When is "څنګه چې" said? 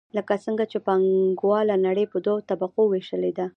0.45-0.77